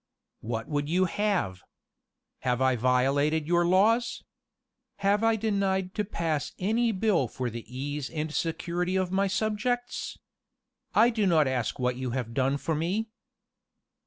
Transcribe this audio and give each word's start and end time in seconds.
[*] 0.27 0.39
"What 0.51 0.67
would 0.67 0.89
you 0.89 1.05
have? 1.05 1.61
Have 2.39 2.59
I 2.59 2.75
violated 2.75 3.45
your 3.45 3.67
laws? 3.67 4.23
Have 5.05 5.23
I 5.23 5.35
denied 5.35 5.93
to 5.93 6.03
pass 6.03 6.53
any 6.57 6.91
bill 6.91 7.27
for 7.27 7.51
the 7.51 7.63
ease 7.71 8.09
and 8.09 8.33
security 8.33 8.95
of 8.95 9.11
my 9.11 9.27
subjects? 9.27 10.17
I 10.95 11.11
do 11.11 11.27
not 11.27 11.47
ask 11.47 11.77
what 11.77 11.97
you 11.97 12.09
have 12.17 12.33
done 12.33 12.57
for 12.57 12.73
me. 12.73 13.09